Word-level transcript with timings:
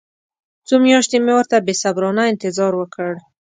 څو 0.67 0.75
میاشتې 0.85 1.17
مې 1.25 1.33
ورته 1.37 1.57
بې 1.65 1.73
صبرانه 1.83 2.23
انتظار 2.31 2.73
وکړ. 2.77 3.11